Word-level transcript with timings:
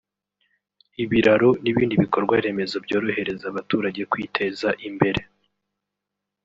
ibiraro 1.03 1.49
n’ibindi 1.63 1.95
bikorwa 2.03 2.33
remezo 2.45 2.75
byorohereza 2.85 3.45
abaturage 3.47 4.01
kwiteza 4.11 4.67
imbere 4.87 5.21